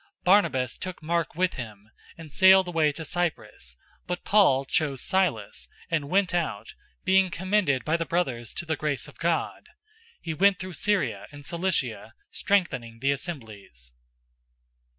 [0.23, 5.67] Barnabas took Mark with him, and sailed away to Cyprus, 015:040 but Paul chose Silas,
[5.91, 9.67] and went out, being commended by the brothers to the grace of God.
[10.21, 13.93] 015:041 He went through Syria and Cilicia, strengthening the assemblies.